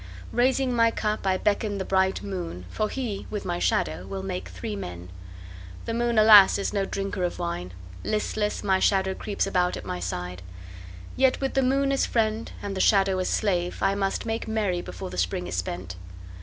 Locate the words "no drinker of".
6.73-7.37